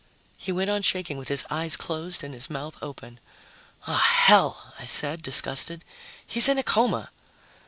He 0.35 0.51
went 0.51 0.71
on 0.71 0.81
shaking 0.81 1.19
with 1.19 1.27
his 1.27 1.45
eyes 1.51 1.75
closed 1.77 2.23
and 2.23 2.33
his 2.33 2.49
mouth 2.49 2.75
open. 2.81 3.19
"Ah, 3.85 3.99
hell!" 4.03 4.73
I 4.79 4.87
said, 4.87 5.21
disgusted. 5.21 5.85
"He's 6.25 6.49
in 6.49 6.57
a 6.57 6.63
coma." 6.63 7.11